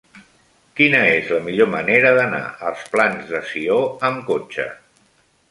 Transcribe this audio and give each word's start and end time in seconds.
Quina 0.77 1.01
és 1.17 1.29
la 1.33 1.41
millor 1.47 1.69
manera 1.73 2.15
d'anar 2.21 2.41
als 2.71 2.87
Plans 2.97 3.31
de 3.35 3.43
Sió 3.53 3.79
amb 4.11 4.27
cotxe? 4.33 4.69